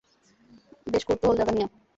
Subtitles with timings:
[0.87, 1.67] বেশ কৌতূহল জাগানিয়া।